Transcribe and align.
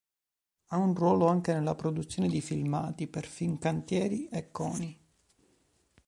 Ha 0.69 0.77
un 0.77 0.95
ruolo 0.95 1.27
anche 1.27 1.53
nella 1.53 1.75
produzione 1.75 2.27
di 2.27 2.41
filmati 2.41 3.05
per 3.07 3.23
Fincantieri 3.27 4.27
e 4.29 4.49
Coni. 4.49 4.99